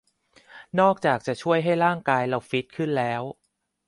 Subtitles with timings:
[0.79, 3.21] นอกจากจะช่วยให้ร่างกายเราฟิตขึ้นแล้ว